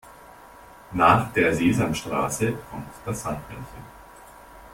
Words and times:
Nach 0.93 1.31
der 1.31 1.53
Sesamstraße 1.55 2.53
kommt 2.71 2.87
das 3.05 3.21
Sandmännchen. 3.21 3.83